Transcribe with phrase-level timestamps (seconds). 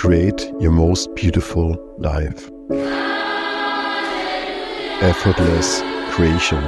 [0.00, 2.50] create your most beautiful life.
[5.02, 6.62] Effortless creation.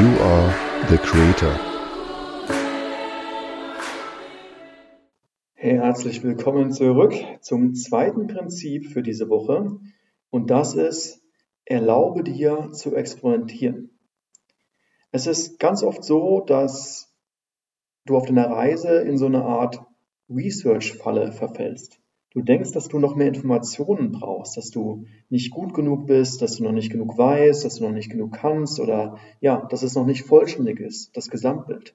[0.00, 0.50] You are
[0.88, 1.54] the creator.
[5.54, 9.78] Hey, herzlich willkommen zurück zum zweiten Prinzip für diese Woche.
[10.30, 11.22] Und das ist,
[11.64, 13.96] erlaube dir zu experimentieren.
[15.12, 17.14] Es ist ganz oft so, dass
[18.04, 19.86] du auf deiner Reise in so eine Art
[20.30, 22.00] Research-Falle verfällst.
[22.30, 26.56] Du denkst, dass du noch mehr Informationen brauchst, dass du nicht gut genug bist, dass
[26.56, 29.94] du noch nicht genug weißt, dass du noch nicht genug kannst oder ja, dass es
[29.94, 31.94] noch nicht vollständig ist, das Gesamtbild.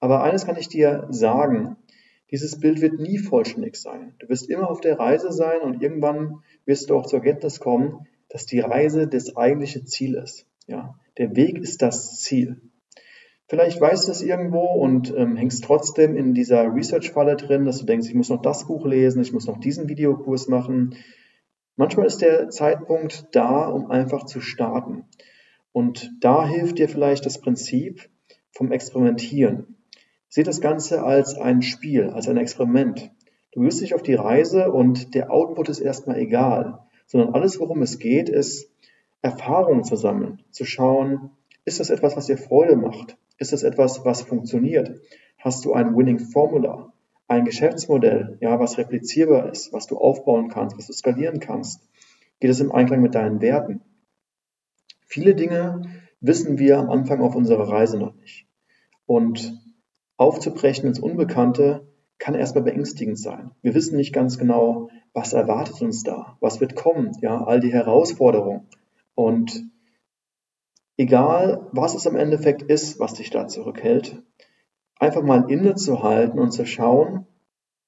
[0.00, 1.76] Aber eines kann ich dir sagen,
[2.32, 4.14] dieses Bild wird nie vollständig sein.
[4.18, 8.08] Du wirst immer auf der Reise sein und irgendwann wirst du auch zur Erkenntnis kommen,
[8.28, 10.46] dass die Reise das eigentliche Ziel ist.
[10.66, 12.60] Ja, der Weg ist das Ziel.
[13.52, 17.84] Vielleicht weißt du es irgendwo und ähm, hängst trotzdem in dieser Research-Falle drin, dass du
[17.84, 20.94] denkst, ich muss noch das Buch lesen, ich muss noch diesen Videokurs machen.
[21.76, 25.04] Manchmal ist der Zeitpunkt da, um einfach zu starten.
[25.70, 28.08] Und da hilft dir vielleicht das Prinzip
[28.52, 29.76] vom Experimentieren.
[30.30, 33.10] Sieh das Ganze als ein Spiel, als ein Experiment.
[33.50, 37.82] Du wirst dich auf die Reise und der Output ist erstmal egal, sondern alles, worum
[37.82, 38.70] es geht, ist
[39.20, 41.32] Erfahrungen zu sammeln, zu schauen,
[41.66, 43.18] ist das etwas, was dir Freude macht?
[43.42, 45.00] Ist es etwas, was funktioniert?
[45.36, 46.92] Hast du ein Winning Formula,
[47.26, 51.82] ein Geschäftsmodell, ja, was replizierbar ist, was du aufbauen kannst, was du skalieren kannst?
[52.38, 53.80] Geht es im Einklang mit deinen Werten?
[55.08, 55.82] Viele Dinge
[56.20, 58.46] wissen wir am Anfang auf unserer Reise noch nicht.
[59.06, 59.60] Und
[60.18, 61.88] aufzubrechen ins Unbekannte
[62.20, 63.50] kann erstmal beängstigend sein.
[63.60, 67.72] Wir wissen nicht ganz genau, was erwartet uns da, was wird kommen, ja, all die
[67.72, 68.68] Herausforderungen.
[69.16, 69.64] Und
[70.96, 74.22] egal was es im Endeffekt ist, was dich da zurückhält,
[74.98, 77.26] einfach mal innezuhalten und zu schauen,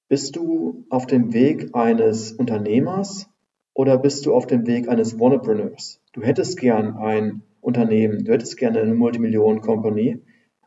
[0.09, 3.29] bist du auf dem Weg eines Unternehmers
[3.73, 6.01] oder bist du auf dem Weg eines Wannapreneurs?
[6.13, 10.21] Du hättest gern ein Unternehmen, du hättest gerne eine Multimillionen-Company,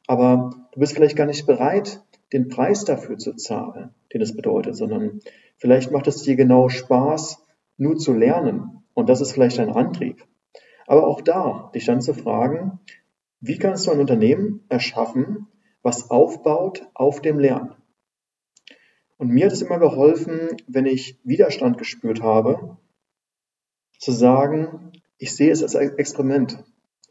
[0.07, 2.01] aber du bist vielleicht gar nicht bereit,
[2.33, 5.19] den Preis dafür zu zahlen, den es bedeutet, sondern
[5.57, 7.43] vielleicht macht es dir genau Spaß,
[7.77, 8.83] nur zu lernen.
[8.93, 10.25] Und das ist vielleicht dein Antrieb.
[10.87, 12.79] Aber auch da, dich dann zu fragen,
[13.39, 15.47] wie kannst du ein Unternehmen erschaffen,
[15.83, 17.75] was aufbaut auf dem Lernen?
[19.17, 22.77] Und mir hat es immer geholfen, wenn ich Widerstand gespürt habe,
[23.99, 26.63] zu sagen, ich sehe es als Experiment.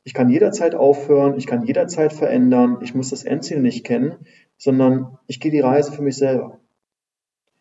[0.05, 4.15] Ich kann jederzeit aufhören, ich kann jederzeit verändern, ich muss das Endziel nicht kennen,
[4.57, 6.61] sondern ich gehe die Reise für mich selber.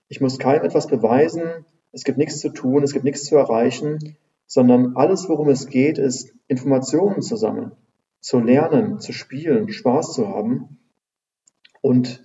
[0.07, 4.15] Ich muss keinem etwas beweisen, es gibt nichts zu tun, es gibt nichts zu erreichen,
[4.47, 7.71] sondern alles, worum es geht, ist Informationen zu sammeln,
[8.19, 10.79] zu lernen, zu spielen, Spaß zu haben
[11.81, 12.23] und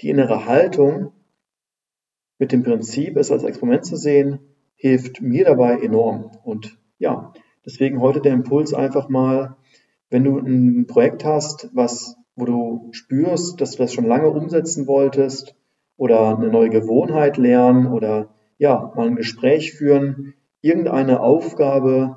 [0.00, 1.12] die innere Haltung
[2.38, 4.40] mit dem Prinzip, es als Experiment zu sehen,
[4.74, 6.32] hilft mir dabei enorm.
[6.42, 7.32] Und ja,
[7.64, 9.56] deswegen heute der Impuls einfach mal,
[10.10, 14.86] wenn du ein Projekt hast, was, wo du spürst, dass du das schon lange umsetzen
[14.86, 15.54] wolltest
[15.96, 22.16] oder eine neue Gewohnheit lernen oder ja, mal ein Gespräch führen, irgendeine Aufgabe,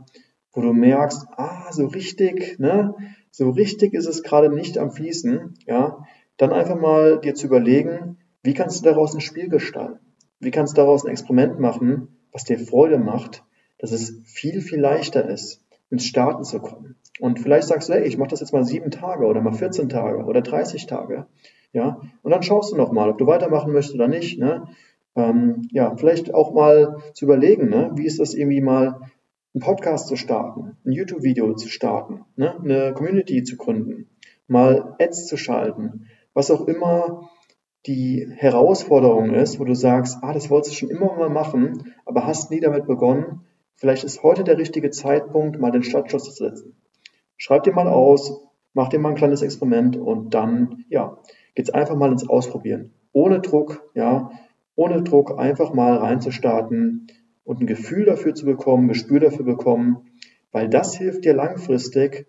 [0.53, 2.95] wo du merkst, ah, so richtig, ne,
[3.31, 6.05] so richtig ist es gerade nicht am Fließen, ja,
[6.37, 9.99] dann einfach mal dir zu überlegen, wie kannst du daraus ein Spiel gestalten?
[10.39, 13.43] Wie kannst du daraus ein Experiment machen, was dir Freude macht,
[13.77, 16.95] dass es viel, viel leichter ist, ins Starten zu kommen.
[17.19, 19.89] Und vielleicht sagst du, hey, ich mache das jetzt mal sieben Tage oder mal 14
[19.89, 21.27] Tage oder 30 Tage.
[21.71, 24.39] Ja, und dann schaust du nochmal, ob du weitermachen möchtest oder nicht.
[24.39, 24.67] Ne?
[25.15, 27.91] Ähm, ja, vielleicht auch mal zu überlegen, ne?
[27.95, 29.01] wie ist das irgendwie mal,
[29.53, 32.59] einen Podcast zu starten, ein YouTube-Video zu starten, ne?
[32.61, 34.09] eine Community zu gründen,
[34.47, 37.29] mal Ads zu schalten, was auch immer
[37.85, 42.25] die Herausforderung ist, wo du sagst, ah, das wolltest du schon immer mal machen, aber
[42.25, 43.41] hast nie damit begonnen.
[43.75, 46.75] Vielleicht ist heute der richtige Zeitpunkt, mal den Startschuss zu setzen.
[47.37, 48.41] Schreib dir mal aus,
[48.73, 51.17] mach dir mal ein kleines Experiment und dann, ja,
[51.53, 52.91] geht's einfach mal ins Ausprobieren.
[53.13, 54.31] Ohne Druck, ja,
[54.75, 57.07] ohne Druck einfach mal reinzustarten
[57.43, 60.09] und ein Gefühl dafür zu bekommen, Gespür dafür bekommen,
[60.51, 62.27] weil das hilft dir langfristig,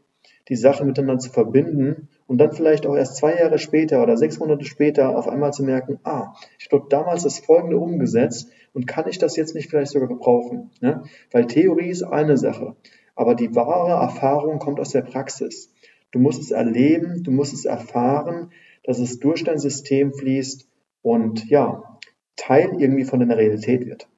[0.48, 4.38] die Sache miteinander zu verbinden und dann vielleicht auch erst zwei Jahre später oder sechs
[4.38, 9.08] Monate später auf einmal zu merken, ah, ich habe damals das Folgende umgesetzt und kann
[9.08, 10.70] ich das jetzt nicht vielleicht sogar gebrauchen?
[10.80, 11.02] Ne?
[11.32, 12.76] Weil Theorie ist eine Sache,
[13.16, 15.72] aber die wahre Erfahrung kommt aus der Praxis.
[16.12, 18.50] Du musst es erleben, du musst es erfahren,
[18.84, 20.68] dass es durch dein System fließt
[21.02, 21.95] und ja,
[22.36, 24.08] Teil irgendwie von der Realität wird.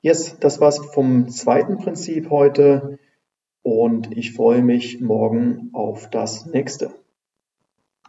[0.00, 2.98] Yes, das war's vom zweiten Prinzip heute
[3.62, 6.94] und ich freue mich morgen auf das nächste.